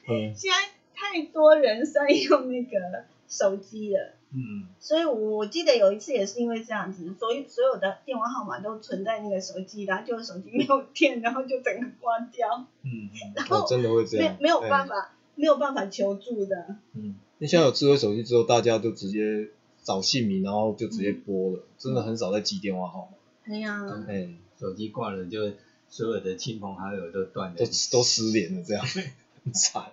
[0.07, 4.13] 嗯，现在太多人在用那个手机了。
[4.35, 14.95] 嗯，所以我记得有一次也是因为这样子，所以所有的电话号码都存在那个手机，然后就手机没有电，然后就整个挂掉，嗯，然后哦，真的会这样，没没有办法。
[14.95, 16.75] 法没有办法求助的。
[16.93, 19.49] 嗯，那现在有智慧手机之后，大家就直接
[19.83, 23.53] 找姓名，然后就直接拨了，真的很少再记电话号码。
[23.53, 25.51] 哎呀，嗯哎，手机挂了就
[25.89, 28.85] 所有的亲朋好友都断了都，都失联了，这样
[29.43, 29.87] 很惨。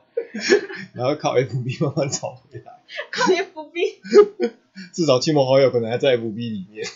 [0.93, 2.79] 然后靠 FB 慢慢找回来，
[3.11, 4.53] 靠 FB，
[4.93, 6.87] 至少亲朋好友可能还在 FB 里面，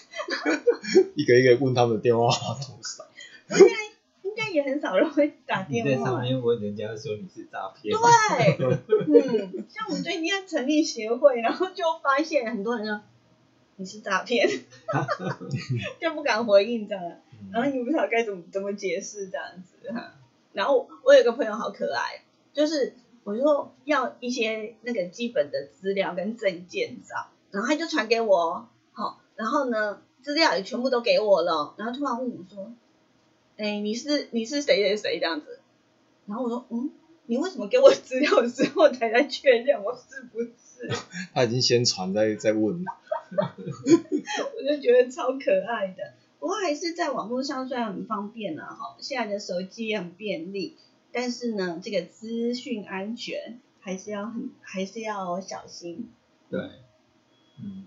[1.16, 3.04] 一个一个问他们的电话号码多少。
[4.54, 6.04] 也很少人会打你电话。
[6.06, 7.94] 在上面问人家说你是诈骗，
[8.56, 13.00] 对，嗯， 像我们最近要成立协会，然后就发现很多人说
[13.76, 14.48] 你是诈骗，
[16.00, 20.14] 就不敢回应这样，嗯然后你不知道该怎么怎么解释这样子哈。
[20.52, 32.72] 然后我有个朋友好可爱，就是我说要一些那个基本的资料跟证件照，然后他就传给我，好，然后呢资料也全部都给我了，然后突然问我说，
[33.56, 35.60] 哎，你是你是谁谁谁这样子？
[36.26, 36.90] 然后我说，嗯，
[37.26, 40.88] 你为什么给我资料之后才来确认我是不是？
[41.34, 42.92] 他已经先传在在问了，
[43.36, 46.14] 我就觉得超可爱的。
[46.40, 50.76] 不过还是在网络上虽然很方便啊，哈，现在的手机也很便利，
[51.12, 56.10] 但是呢，这个资讯安全还是要很还是要小心。
[56.50, 56.60] 对，
[57.62, 57.86] 嗯，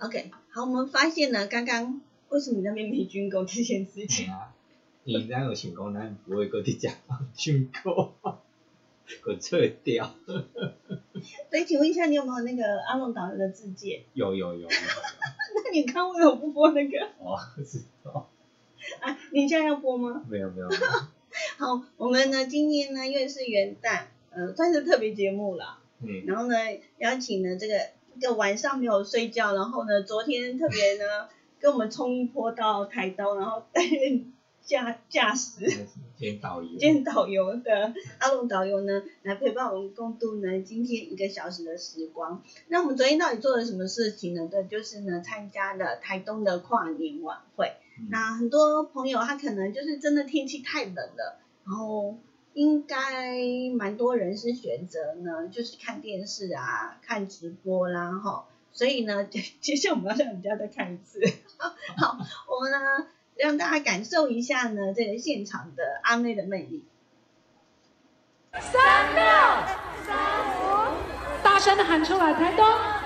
[0.00, 4.30] OK，好，我们发现呢，刚刚为什么你那边没军工这件事情？
[4.30, 4.54] 啊，
[5.02, 6.94] 你咱有想讲咱不会搁伫食
[7.34, 8.14] 军购，
[9.20, 10.14] 搁撤掉，
[11.50, 14.04] 所 以请问一下，你有没有那个阿龙导游的字界？
[14.14, 16.98] 有有有有， 那你看为什么不播那个？
[17.18, 18.30] 哦，知道，
[19.00, 20.24] 啊，你现在要播吗？
[20.28, 20.82] 没有没有，没有
[21.58, 25.80] 好，我们呢今天呢因为是元旦，呃，算是特别节目了。
[26.00, 26.54] 嗯，然后呢，
[26.98, 27.74] 邀请了这个
[28.20, 31.28] 这个晚上没有睡觉，然后呢，昨天特别呢
[31.60, 34.32] 跟我们冲一波到台东，然后担任
[34.64, 42.42] 驾驾驶兼导游，兼导游的阿龙导游呢，来陪伴我们共度呢今天一个小时的时光。
[42.68, 44.46] 那我们昨天到底做了什么事情呢？
[44.50, 47.72] 对，就是呢参加了台东的跨年晚会。
[48.00, 52.16] 嗯那很多朋友他可能就是真的天气太冷了，然后
[52.54, 53.34] 应该
[53.76, 58.46] 蛮多人是选择呢， 就是看电视啊、看直播啦，哈。
[58.72, 59.24] 所以呢，
[59.60, 61.20] 接下来我们要让人家再看一次。
[61.96, 63.06] 好，我们呢
[63.36, 66.84] 让大家感受一下呢这个现场的阿妹的魅力。
[68.52, 69.22] 三六
[70.06, 70.16] 三
[70.60, 72.97] 五，大声的喊出来，台东！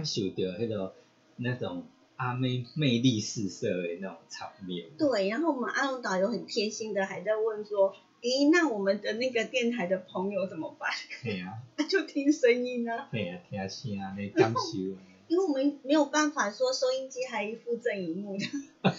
[0.00, 0.94] 感受到迄个
[1.36, 1.84] 那种
[2.16, 4.86] 阿妹魅力四射的那种场面。
[4.96, 10.90] 对，然后我们阿龙导游很贴心的还在问说，诶，那我们的那个电台的朋友怎么办？
[11.22, 11.52] 对啊。
[11.86, 13.08] 就听声音啊。
[13.12, 14.78] 对啊，听声来感受。
[15.28, 18.44] 因为我们没有办法说收音机还一副正荧幕的。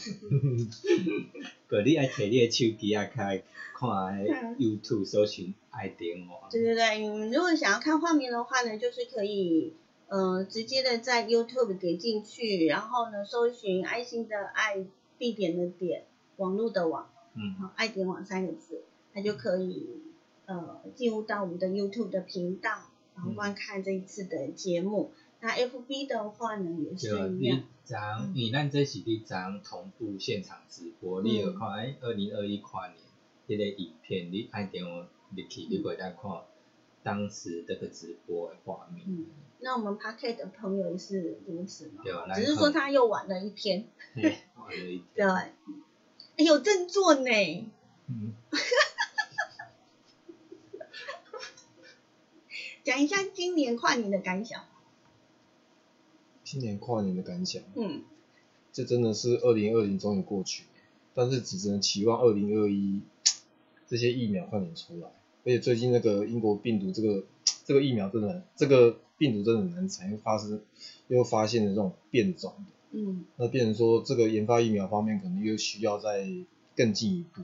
[1.68, 3.44] 个你爱摕你的手机啊开
[3.76, 4.24] 看
[4.58, 6.48] YouTube 搜寻爱点我。
[6.52, 9.74] 对对对，你如果想要看画面的话呢，就是可以。
[10.13, 14.86] 嗯，直接的在 YouTube 点进去，然后呢，搜寻爱心的爱，
[15.17, 16.04] 地点的点，
[16.36, 19.88] 网络的网，嗯，好，爱点网三个字，它就可以
[20.47, 22.71] 呃进入到我们的 YouTube 的频道，
[23.15, 25.12] 然后观看这一次的节目。
[25.39, 27.63] 那 FB 的话呢，也是一样。
[27.86, 32.97] 咱，你咱这是一张同步现场直播，你有看哎，二零二一跨年
[33.47, 36.41] 这个影片，你爱点我入去，你会当看
[37.02, 39.06] 当时这个直播的画面。
[39.62, 42.04] 那我们 p a r k e t 的朋友也是如此嘛，
[42.36, 43.88] 只是说他又晚了一天。
[44.15, 45.04] 对， 晚了一天。
[45.15, 45.26] 对，
[46.38, 47.30] 哎有振作呢。
[48.08, 48.34] 嗯。
[52.84, 54.65] 讲一下今年跨年的感想。
[56.43, 57.62] 今年跨年的感想。
[57.76, 58.04] 嗯。
[58.74, 60.63] 这真的是二零二零终于过去，
[61.13, 63.02] 但是只能期望二零二一
[63.88, 65.10] 这些疫苗快点出来，
[65.44, 67.24] 而且最近那个英国病毒这个
[67.66, 68.98] 这个疫苗真的这个。
[69.18, 70.60] 病毒真的很难产，又发生
[71.08, 76.28] 又发现了这种变种的，嗯，那变成说这个研发疫苗方面可能又需要再
[76.76, 77.44] 更进一步，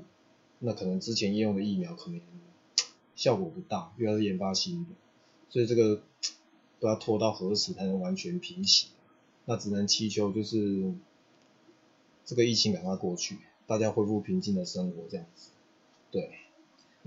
[0.57, 2.19] 那可能之前应用的疫苗可能
[3.15, 4.89] 效果不大，又要研发新的，
[5.49, 6.01] 所以这个
[6.79, 8.87] 都要拖到何时才能完全平息？
[9.45, 10.95] 那只能祈求就是
[12.25, 15.51] 这个疫情赶快过去，大家恢复平静的生活这样子，
[16.09, 16.31] 对。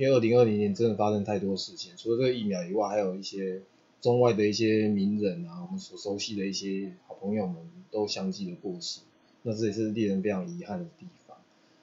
[0.01, 3.61] 因为二零二零年真的发生太多事情，除了这个疫苗以外，还有一些
[4.01, 7.57] 中外的一些名人啊，我们所熟悉的一些好朋友们
[7.91, 9.01] 都相继的过世，
[9.43, 11.37] 那这也是令人非常遗憾的地方。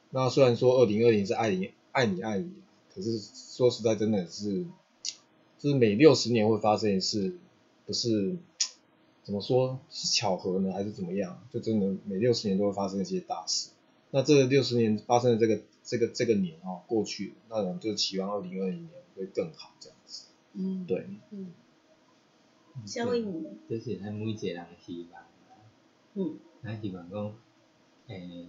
[0.10, 2.49] 那虽然说二零二零是爱你爱你爱你，
[2.91, 4.65] 可是说实在真的是，
[5.60, 7.36] 就是每六十年会发生一次，
[7.86, 8.36] 不是
[9.23, 11.39] 怎么说是巧合呢，还是怎么样？
[11.53, 13.69] 就真的每六十年都会发生一些大事。
[14.10, 20.26] 那这六十年发生的这个这个这个年哦过去了，那我们就期望二零二零年会更好这样子。
[20.52, 21.54] 嗯，对，嗯，
[22.86, 23.50] 小伟你呢？
[23.69, 25.23] 这是咱每一个人的希望。
[26.13, 27.34] 嗯，咱希望讲，
[28.08, 28.47] 诶，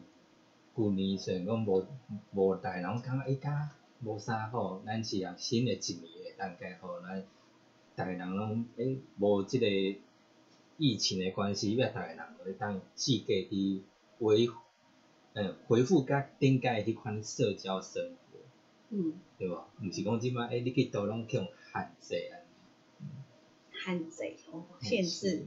[0.76, 1.86] 旧年虽然讲无
[2.32, 3.70] 无大人感觉伊家
[4.02, 7.22] 无啥好，咱是啊新的一年会当加互咱，
[7.96, 9.66] 逐个人拢诶无即个
[10.76, 13.82] 疫情的关系，要逐个人会当世界伫
[14.18, 14.48] 维，
[15.42, 18.38] 诶恢复甲顶届迄款社交生活，
[18.90, 19.64] 嗯，对无？
[19.82, 22.48] 毋是讲即摆诶你去倒拢去用限制安尼。
[23.84, 25.46] 限制哦，限制。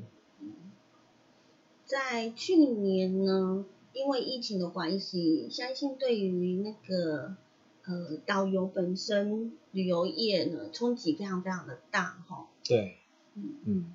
[1.86, 7.36] 在去年呢，因为疫情的关系，相信对于那个
[7.84, 12.48] 呃导游本身旅游业呢冲击非常非常的大哈。
[12.64, 12.96] 对，
[13.36, 13.94] 嗯嗯，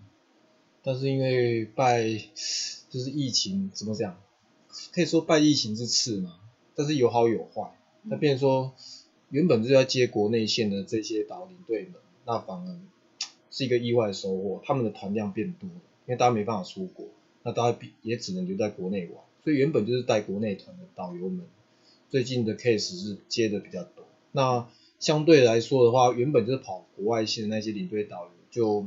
[0.83, 2.05] 但是因为拜
[2.91, 4.21] 就是疫情怎么讲，
[4.93, 6.39] 可以说拜疫情之赐嘛，
[6.75, 7.71] 但是有好有坏。
[8.03, 8.73] 那变成说，
[9.31, 12.79] 原本就要接国内线的这些导领队们，那反而
[13.51, 15.75] 是一个意外的收获，他们的团量变多了，
[16.07, 17.07] 因为大家没办法出国，
[17.43, 21.47] 那大家也只能留在国内玩，所以原本就是带国内团的导游们，
[22.11, 24.05] 最近的 case 是接的比较多。
[24.31, 24.69] 那
[25.01, 28.87] 相对来说的话，原本就是跑国外线的那些领队导游，就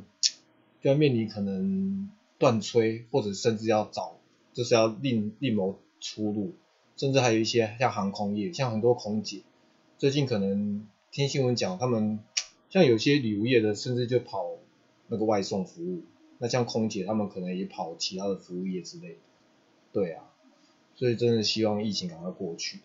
[0.82, 4.16] 就要面临可能断吹，或者甚至要找，
[4.60, 6.54] 就是要另另谋出路，
[6.98, 9.44] 甚至还有一些像航空业，像很多空姐，
[9.98, 12.20] 最近可能听新闻讲，他们
[12.70, 14.58] 像有些旅游业的，甚至就跑
[15.08, 16.04] 那个外送服务，
[16.40, 19.20] 那像空姐他们可能也跑其他的服务业之类的，
[19.94, 20.30] 对啊，
[20.94, 22.80] 所以真的希望疫情赶快过去，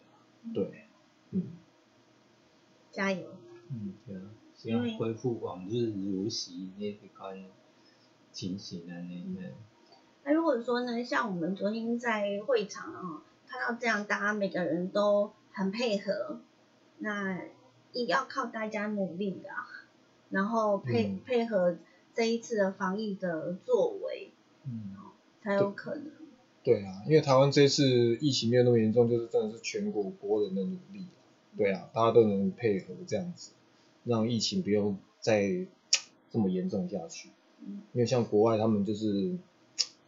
[0.54, 0.84] 对，
[1.32, 1.42] 嗯。
[2.92, 3.26] 加油！
[3.68, 4.22] 嗯，对啊，
[4.54, 7.44] 希望恢复往日如昔那一款
[8.30, 9.24] 情形安尼。
[9.26, 9.54] 嗯
[10.24, 16.40] 那如果说呢，像我们昨天在会场啊、看到这样，大家每个人都很配合，
[16.98, 17.40] 那
[17.92, 19.50] 也要靠大家努力的、
[20.30, 21.76] 然后配、嗯配合
[22.14, 24.30] 这一次的防疫的作为，
[24.64, 24.96] 嗯，
[25.42, 26.10] 才有可能。
[26.62, 31.06] 对啊，因为台湾这次疫情没有那么严重，就是真的是全国国人的努力。
[31.56, 33.52] 对啊，大家都能配合这样子，
[34.04, 35.66] 让疫情不用再
[36.32, 37.28] 这么严重下去。
[37.60, 39.38] 嗯因为像国外他们就是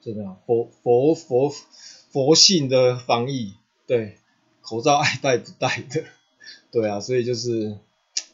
[0.06, 3.54] 真的啊佛佛佛佛性的防疫，
[3.88, 4.18] 对，
[4.62, 6.04] 口罩爱戴不戴的，
[6.70, 7.76] 对啊，所以就是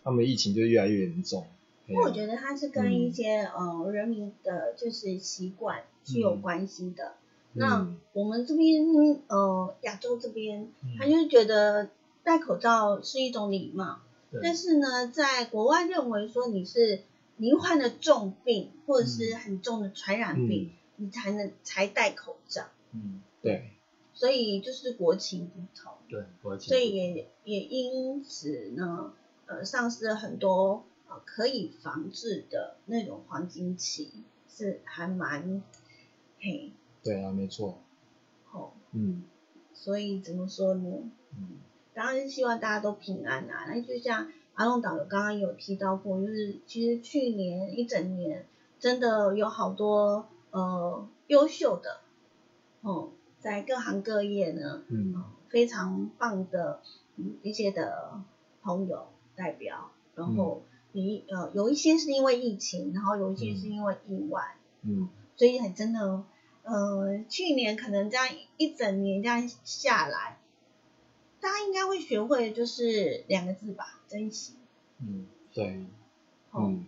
[0.04, 1.46] 他们疫情就越来越严重。
[1.86, 7.14] 因为我觉得，得它是跟一些、呃人民的就是习惯是有关系的。
[7.54, 8.84] 那嗯我们这边
[9.28, 10.96] 呃亚洲这边，嗯。
[10.98, 11.88] 他就觉得
[12.22, 14.00] 戴口罩是一种礼貌，
[14.30, 14.40] 对。
[14.42, 17.00] 但是呢，在国外认为说你是
[17.38, 20.70] 罹患了重病或者是很重的传染病，
[21.02, 23.70] 你才能才戴口罩，嗯，对，
[24.14, 29.12] 所以就是国情不同，对，我所以也也因此呢，
[29.46, 34.10] 呃，丧失了很多呃可以防治的那种黄金期，
[34.48, 35.60] 是还蛮
[36.38, 36.70] 嘿
[37.02, 37.78] 对啊，没错，
[38.50, 39.24] 吼，嗯
[39.74, 41.10] 所以怎么说呢？
[41.36, 41.58] 嗯
[41.94, 43.66] 当然是希望大家都平安啊。
[43.66, 48.46] 那就像阿龙导游刚刚有提到过，就是其实去年一整年
[48.78, 52.00] 真的有好多呃优秀的
[52.82, 55.24] 哦，在各行各业呢，嗯。
[55.50, 56.80] 非常棒的
[57.16, 58.22] 嗯一些的
[58.62, 65.10] 朋友代表，然后你、呃有一些是因为疫情，然后有一些是因为意外，嗯。
[65.36, 66.24] 所以很真的
[66.62, 68.26] 呃去年可能这样
[68.56, 70.38] 一整年这样下来，
[71.38, 74.54] 大家应该会学会就是两个字吧，珍惜。
[75.00, 75.84] 嗯，对，
[76.50, 76.86] 哦，嗯。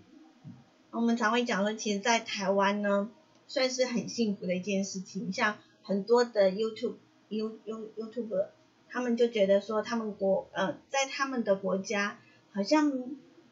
[0.90, 3.10] 我们常会讲说，其实，在台湾呢，
[3.46, 5.32] 算是很幸福的一件事情。
[5.32, 6.96] 像很多的 YouTube、
[7.28, 8.48] You、You、YouTuber，
[8.88, 12.18] 他们就觉得说，他们国呃，在他们的国家，
[12.52, 12.92] 好像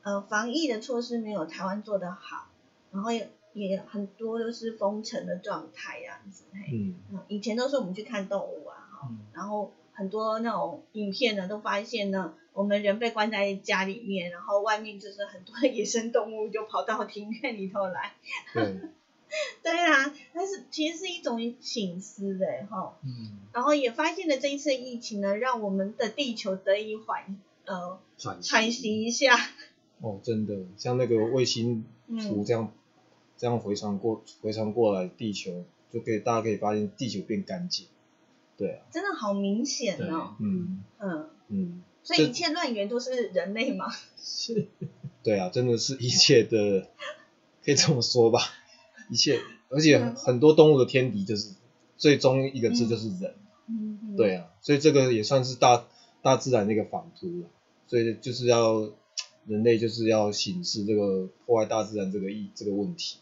[0.02, 2.48] 呃防疫的措施没有台湾做得好，
[2.90, 6.44] 然后也也很多都是封城的状态这样子。
[6.52, 18.14] 嘿，嗯嗯，以前都是我们去看动物啊，哈、嗯然后很多那种影片呢，都发现呢，我们人被关在家里面，然后外面就是很多的野生动物就跑到庭院里头来。
[18.54, 18.76] 对，
[19.62, 29.36] 对啊，但是其实是一种醒思的哈，嗯然后也发现了这一次疫情呢，让我们的地球得以缓呃喘喘息一下。
[30.00, 32.78] 哦，真的，像那个卫星图这样、嗯、
[33.36, 37.86] 这样回传过回传过来地球，就可以大家可以发现地球变干净。
[38.56, 38.82] 对啊。
[38.90, 40.34] 真的好明显哦。
[40.40, 41.82] 嗯嗯嗯。
[42.02, 43.86] 所以一切乱源都是人类吗？
[44.18, 44.66] 是。
[45.22, 46.88] 对啊，真的是一切的，
[47.64, 48.40] 可以这么说吧。
[49.12, 49.38] 一切，
[49.68, 51.50] 而且很多动物的天敌就是
[51.98, 53.34] 最终一个字就是人。
[53.68, 53.98] 嗯。
[54.02, 55.86] 嗯对啊，所以这个也算是大
[56.20, 57.46] 大自然的一个反扑了。
[57.86, 58.90] 所以就是要
[59.46, 63.18] 人类就是要醒视这个破坏大自然这个意这个问题。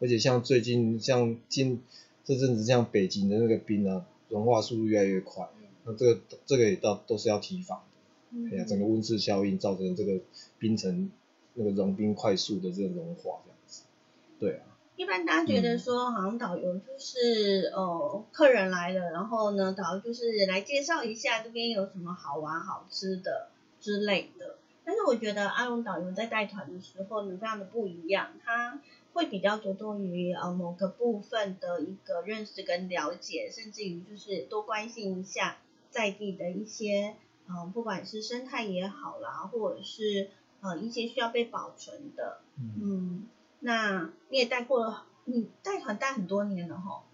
[0.00, 1.82] 而且像最近像近
[2.24, 5.48] 这阵子像北京的那个冰啊，融化速度越来越快，
[5.84, 8.38] 那这个这个也到都是要提防的。
[8.38, 10.20] 嗯、哎呀，整个温室效应造成这个
[10.58, 11.10] 冰层
[11.54, 13.82] 那个融冰快速的这个融化这样子。
[14.38, 14.67] 对啊。
[14.98, 23.46] 一般大家觉得说，好像导游就是、嗯、呃，客人来了，然后呢，导游就是来介绍一下这边有什么好玩好吃的
[23.80, 24.56] 之类的。
[24.84, 28.80] 但是我觉得阿龙导游在带团的时候呢，非常的不一样，他
[29.12, 35.58] 会比较着重于呃某个部分的一个认识跟了解，甚至于就是多关心一下
[35.92, 37.14] 在地的一些
[37.46, 40.28] 嗯、呃，不管是生态也好啦，或者是
[40.60, 42.72] 呃一些需要被保存的，嗯。
[42.82, 43.26] 嗯
[43.60, 47.04] 那你也带过了，你带团带很多年了哈。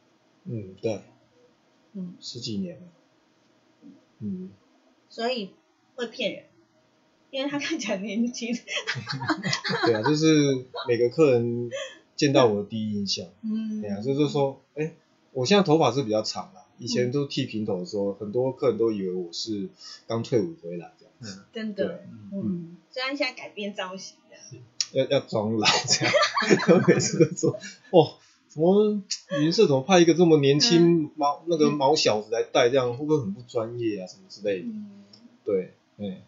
[0.45, 1.03] 嗯，对。
[1.95, 2.15] 嗯。
[2.21, 2.83] 十几年了。
[4.19, 4.51] 嗯。
[5.09, 5.55] 所以
[5.95, 6.45] 会骗人，
[7.31, 8.55] 因为他看起来年轻。
[9.87, 11.71] 对啊，就是每个客人
[12.15, 13.27] 见到我的第一印象。
[13.43, 13.81] 嗯。
[13.81, 14.95] 对啊，就是说，哎，
[15.33, 19.71] 我现在头发是比较长了，以前都剃平头的时候，很多客人都以为我是
[20.07, 21.45] 刚退伍回来这样子。
[21.53, 22.05] 真的。
[22.33, 22.77] 嗯。
[22.91, 24.25] 虽然现在改变造型了。
[24.95, 26.15] 要要装老这样，
[26.61, 27.59] 他每次都说，
[27.91, 28.15] 哦，
[28.49, 29.03] 怎么
[29.41, 34.69] 云社怎么派一个这么年轻毛、嗯、那个毛小子来带，这样会不会很不专业啊，什么之类的？
[34.69, 35.05] 嗯、
[35.45, 36.23] 对，对。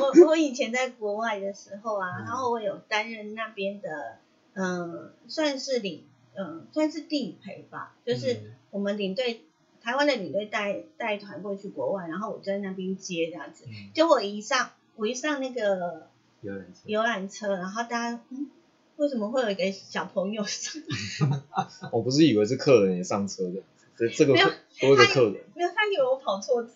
[0.00, 4.16] 我我以前在国外的时候啊，然后我有担任那边的，
[4.54, 6.02] 嗯、呃，算是领，
[6.34, 9.42] 嗯、呃，算是地陪吧，就是我们领队、
[9.80, 16.08] 台湾的领队带带团过去国外，然后我在那边接这样子，嗯、结果一上我一上那个。
[16.40, 18.48] 游览车，游览车，然后大家，嗯，
[18.96, 20.82] 为什么会有一个小朋友上？
[21.92, 23.62] 我不是以为是客人也上车的，
[23.96, 24.34] 这这个
[24.80, 26.70] 多一个客人，没有，他以为我跑错车。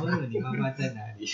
[0.00, 1.26] 我问你妈妈在哪里？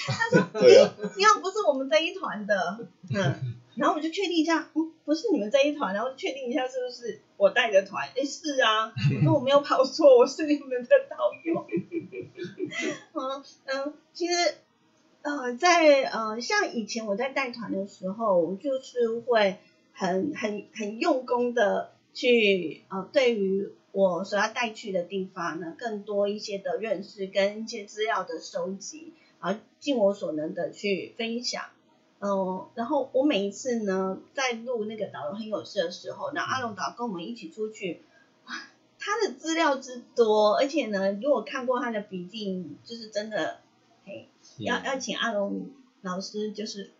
[0.52, 2.78] 对啊，你好，不是我们这一团的，
[3.14, 8.06] 嗯，然后我就确定一下，嗯，不是你们这一团，然后确定一下是不是我带的团？
[8.14, 11.66] 哎，是啊，我说我没有跑错，我是你们的导游。
[13.14, 14.34] 嗯嗯，其实。
[15.22, 19.58] 呃，在呃，像以前我在带团的时候，我就是会
[19.92, 31.64] 很很很用功的去呃，对于我所要带去的地方呢，更多一些的认识跟一些资料的收集，然后尽我所能的去分享。
[32.20, 38.02] 嗯、然后我每一次呢，在录那个导游很有事的时候，那阿龙导跟我们一起出去，
[38.98, 43.58] 他的资料之多，而且呢，如果看过他的笔记，就是真的，
[44.04, 44.28] 嘿。
[44.64, 45.70] 要要请阿龙
[46.02, 46.90] 老师，就是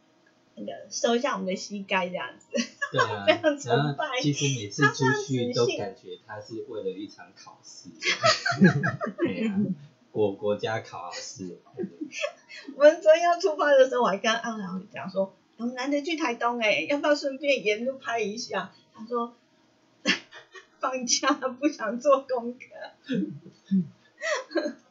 [0.55, 2.47] 那个收一下我们的膝盖这样子，
[2.93, 4.21] 对啊， 非常崇拜。
[4.21, 7.91] 其实每次出去都感觉他是为了一场考试，
[9.19, 9.59] 对啊，
[10.11, 11.59] 国国家考试。
[12.77, 18.73] 我们昨天要出发的时候，我还跟阿龙讲说，我们难得去台东哎、欸，要不要顺便沿路拍一下？
[18.95, 19.35] 他说
[20.81, 22.59] 放假不想做功课。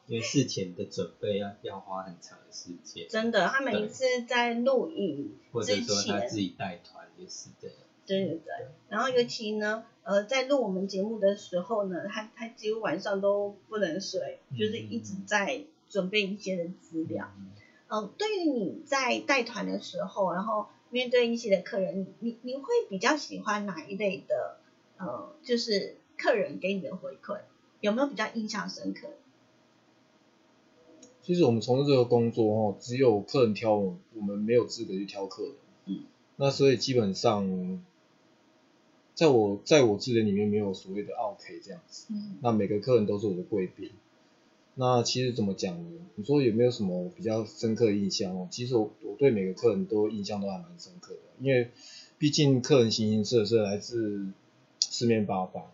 [0.07, 3.07] 因为事前的准备要要花很长的时间。
[3.09, 7.77] 真的，他每一次在录影或者说他自己带团也是这样。
[8.05, 17.29] 对对对，然后尤其呢，呃，在录我们节目的时候呢，他他几乎晚上都不能睡，嗯、就是一直在准备一些的资料。
[17.37, 17.51] 嗯、
[17.89, 24.57] 呃，对于你在带团的时候，然后面对一些的客人，你你会比较喜欢哪一类的？
[24.97, 27.41] 呃，就是客人给你的回馈，
[27.81, 29.09] 有没有比较印象深刻？
[31.27, 35.51] 其实我们从事这个工作哦，只有客人挑我们，我们没有资格去挑客人。
[35.87, 36.05] 嗯。
[36.37, 37.83] 那所以基本上，
[39.13, 42.05] 在我在我字典里面没有所谓的 OK 这样子。
[42.11, 42.37] 嗯。
[42.41, 43.91] 那每个客人都是我的贵宾。
[44.75, 45.99] 那其实怎么讲呢？
[46.15, 48.47] 你说有没有什么比较深刻的印象哦？
[48.49, 51.71] 其实我我对每个客人都印象都还蛮深刻的，因为
[52.17, 54.27] 毕竟客人形形色色，来自
[54.79, 55.65] 四面八方，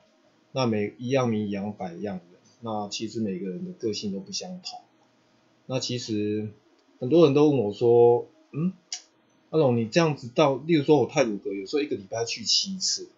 [0.52, 4.80] 那每一样米养百样人，那其实每个人的个性都不相同。
[5.74, 6.50] 那其实
[7.00, 8.74] 很多人都问我说，嗯，
[9.50, 13.10] 阿龙你这样子到，例如说我泰鲁阁有时候一个礼拜去七次，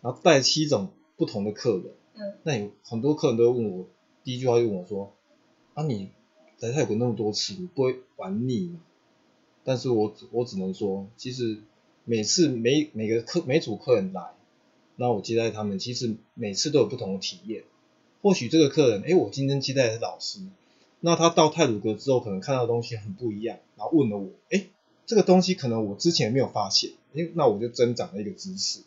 [0.00, 3.86] 然后带七种不同的客人，嗯，那有很多客人都问我，
[4.22, 5.12] 第一句话就问我说，
[5.74, 6.10] 啊你
[6.60, 8.80] 来泰国那么多次，你不会玩腻吗？
[9.64, 11.58] 但是我我只能说，其实
[12.04, 14.34] 每次每每个客每组客人来，
[14.94, 17.64] 那我接待他们，其实每次都有不同的体验。
[18.22, 20.38] 或许这个客人，哎，我今天接待的是老师，
[21.06, 24.68] 那他到泰鲁阁之后，可能看到的东西很不一样，然后问了我，哎，
[25.04, 28.80] 这个东西可能我之前没有发现，哎，那我就增长了一个知识。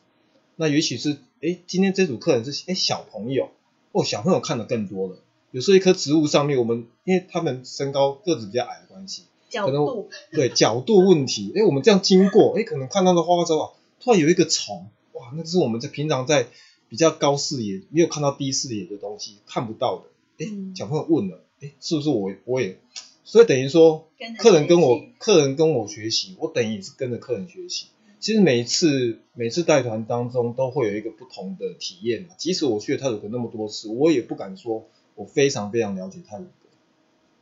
[0.55, 3.51] 那也许是，哎，今天这组客人是哎小朋友，
[3.91, 5.20] 哦，小朋友看的更多了。
[5.51, 9.26] 有时候一棵植物上面，我们因为他们身高个子比较矮的关系。
[9.47, 16.47] 角度对角度问题，哎，我们这样经过，哎，可能看到的花花草草，突然有一个虫，哇，那是我们在平常在
[16.89, 22.78] 比较高视野没有看到低视野的东西看不到的，哎，小朋友问了，哎，是不是我我也，
[23.24, 27.88] 所以等于说，客人跟我客人跟我学习，我等于也是跟着客人学习。
[28.20, 36.70] 其实每一次每次带团当中都会有一个不同的体验嘛即使我去了泰鲁阁那么多次，我也不敢说我非常非常了解泰鲁阁，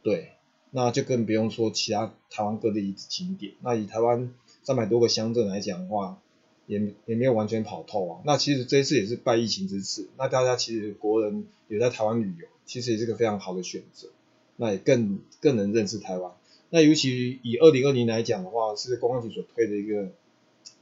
[0.04, 0.32] 对。
[0.72, 3.54] 那就更不用说其他台湾各地景点。
[3.62, 6.22] 那以台湾三百多个乡镇来讲的话，
[6.68, 8.22] 也也没有完全跑透啊。
[8.26, 14.10] 那其实这一次也是拜疫情之赐，那大家其实国人也在台湾旅游，其实也是个非常好的选择。
[14.58, 16.32] 那也更更能认识台湾。
[16.70, 20.12] 那尤其以二零二零来讲的话，是公安局所推的一个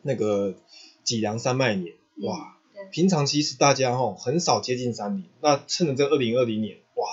[0.01, 0.55] 那个
[1.03, 2.57] 脊梁山脉年，哇，
[2.91, 7.07] 平常其实大家吼很少接近山林，那趁着这二零二零年，哇，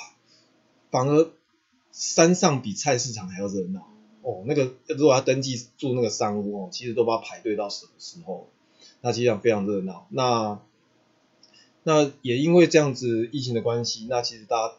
[0.90, 1.30] 反而。
[1.92, 3.80] 山上比菜市场还要热闹
[4.22, 8.46] 哦，那个如果要登记住那个山屋哦，其实都不知道排队到什么时候。
[9.00, 10.06] 那实际上非常热闹。
[10.10, 10.60] 那
[11.82, 14.74] 那也因为这样子疫情的关系，那其实大家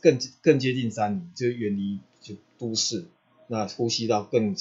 [0.00, 3.06] 更更接近山林，就远离就都市，
[3.48, 4.56] 那呼吸到更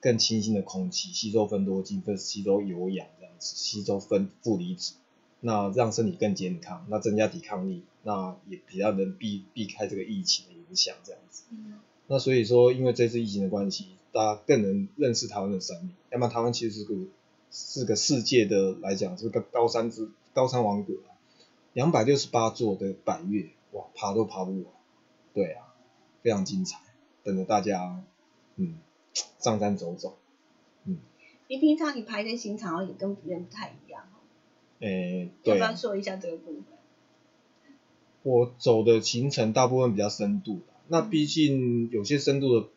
[0.00, 4.94] 更清新的空气，吸收分多精，分吸收有氧这样子，吸收分负离子，
[5.40, 11.44] 那让身体更健康，那增加抵抗力，那也比较能避避开这个疫情的影响这样子。
[12.08, 15.90] 那所以说，因为这次疫情的关系，大家更能认识台湾的山林。
[16.10, 16.94] 那么台湾其实是个
[17.50, 21.18] 是个世界的来讲，这个高山之高山王国啊，
[21.72, 24.64] 两百六十八座的百越，哇，爬都爬不完。
[25.34, 25.74] 对啊，
[26.22, 26.80] 非常精彩，
[27.22, 28.04] 等着大家
[28.56, 28.78] 嗯
[29.38, 30.16] 上山走走。
[30.84, 30.98] 嗯，
[31.48, 34.18] 你平常你排的行程也跟别人不太一样哦。
[34.80, 36.64] 诶，对，要不要说一下这个部分？
[38.22, 42.68] 我走的行程大部分比较深度的，那毕竟有些深度的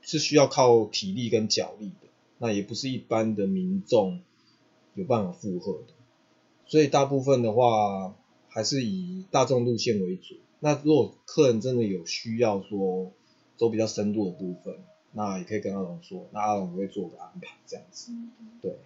[0.00, 2.01] 是需要靠体力跟脚力的，
[2.42, 4.20] 那也不是一般的民众
[4.96, 5.94] 有办法负荷的，
[6.66, 8.16] 所以大部分的话
[8.48, 10.34] 还是以大众路线为主。
[10.58, 13.12] 那如果客人真的有需要说
[13.56, 14.76] 走比较深度的部分，
[15.12, 18.10] 那也可以跟阿龙说，那阿龙会做个安排这样子，
[18.60, 18.76] 对。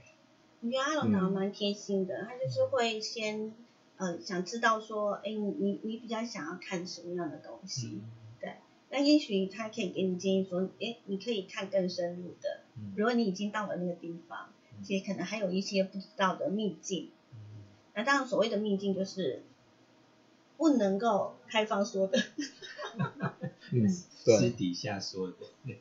[0.60, 3.54] 我觉得阿龙长得蛮贴心的，他就是会先
[3.96, 8.02] 呃想知道说，哎，你你比较想要看什么样的东西，
[8.38, 8.52] 对，
[8.90, 12.60] 那也许他可以给你建议说，哎，你可以看更深入的，
[12.96, 14.48] 如果你已经到了那个地方，
[14.82, 17.10] 其实可能还有一些不知道的秘境，
[17.94, 19.42] 那当然所谓的秘境就是
[20.56, 22.18] 不能够开放说的，
[23.72, 23.82] 嗯，
[24.24, 25.34] 对，私底下说的，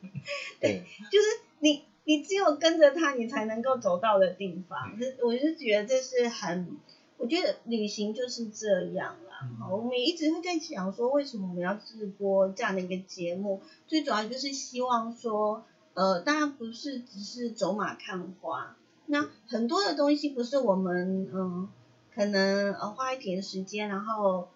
[0.60, 1.26] 对，就是
[1.60, 1.84] 你。
[2.08, 4.96] 你只有跟着他，你才能够走到的地方。
[4.96, 6.76] 这我是觉得这是很，
[7.16, 9.50] 我觉得旅行就是这样啦。
[9.68, 13.60] 我们一直会在想说，为什么我们要直播这样的一个节目？
[13.88, 15.66] 最主要就是希望说，
[15.96, 18.76] 呃，大家不是只是走马看花，
[19.06, 21.68] 那很多的东西不是我们嗯，
[22.14, 24.48] 可能呃花一点时间，然后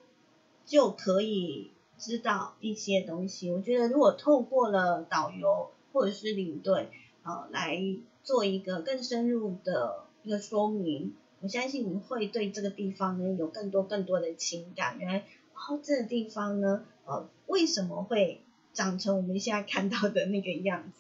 [0.67, 3.51] 就可以知道一些东西。
[3.51, 6.91] 我觉得如果透过了导游或者是领队。
[7.23, 7.79] 呃，来
[8.25, 14.99] 做一个更深入的一个说明，我相信你会对这个地方呢有更多更多的情感。
[14.99, 18.41] 原来，哦，这个地方呢，呃，为什么会
[18.73, 21.00] 长成我们现在看到的那个样子？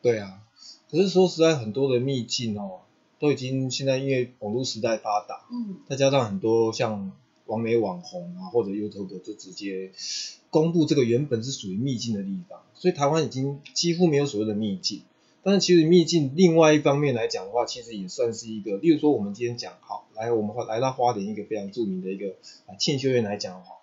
[0.00, 0.42] 对啊，
[0.90, 2.80] 可是说实在，很多的秘境哦，
[3.18, 7.12] 都已经现在因为网络时代发达，嗯，再加上很多像
[7.46, 9.90] 网美网红啊或者 YouTube 就直接
[10.50, 15.02] 公布这个原本是属于秘境的地方，所以台湾已经几乎没有所谓的秘境。
[15.42, 22.34] 但是其实秘境另外一方面来讲的话，其实也算是一个，例如说我们今天讲好，来我们来到花莲一个非常著名的一个
[22.66, 23.76] 啊庆修院来讲的话，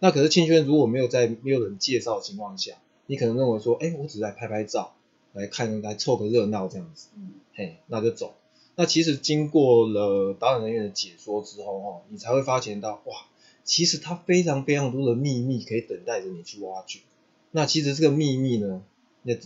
[0.00, 2.74] 那可是庆修院如果没有在没有人介绍的情况下，
[3.06, 4.94] 你可能认为说，哎，我只是来拍拍照，
[5.36, 8.34] 来看来凑个热闹这样子，嗯，嘿，那就走。
[8.74, 13.26] 那其实经过了导演人员的解说之后，哦，你才会发现到，哇，
[13.62, 17.00] 其实它非常非常多的秘密可以等待着你去挖掘。
[17.52, 18.82] 那其实这个秘密呢，
[19.22, 19.36] 那。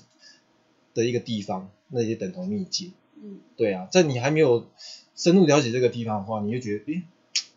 [0.92, 2.92] 的一个地方，那也等同秘境。
[3.14, 4.66] 嗯，对啊，在你还没有
[5.14, 7.02] 深入了解这个地方的话，你就觉得，诶，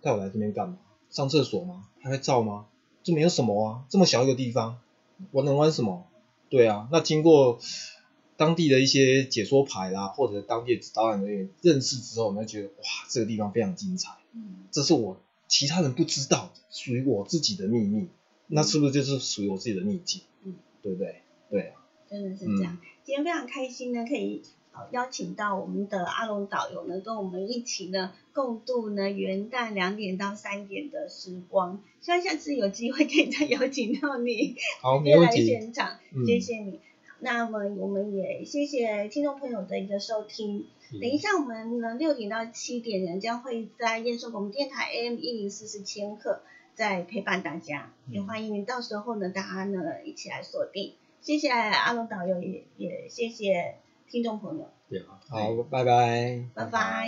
[0.03, 0.77] 带我来这边干嘛？
[1.09, 1.87] 上厕所吗？
[1.99, 2.67] 拍拍照吗？
[3.01, 4.77] 这没有什么啊，这么小一个地方，
[5.31, 6.05] 我能玩什么？
[6.49, 7.59] 对啊，那经过。
[8.43, 18.09] 当地的一些解说牌啦，或者当地的导演人员认识之后，你会觉得哇，这个地方非常精彩，嗯，这是我其他人不知道的，属于我自己的秘密，
[18.47, 20.23] 那是不是就是属于我自己的秘境？
[20.43, 21.21] 嗯，对不对？
[21.49, 22.77] 对啊，真的是这样。
[23.05, 24.41] 今天非常开心呢，可以
[24.73, 31.81] 呃邀请到我们的阿龙导游呢，跟我们一起呢共度呢元旦两点到三点的时光。
[32.01, 35.45] 希望下次有机会可以再邀请到你，好， 没问来题。
[35.45, 36.81] 现场，谢谢你。
[37.23, 40.67] 那么我们也谢谢听众朋友的一个收听。
[40.91, 46.41] 等一下我们呢六点到七点呢将会在燕收广播电台 AM 一零四四千赫
[46.75, 50.93] 再陪伴大家，也欢迎到时候呢大家呢一起来锁定。
[51.21, 53.75] 谢谢阿龙导游，也也谢谢
[54.09, 56.43] 听众朋友，对啊，好，拜拜。
[56.53, 57.07] 拜拜。